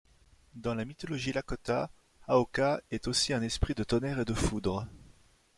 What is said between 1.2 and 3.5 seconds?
lakota, Haokah est aussi un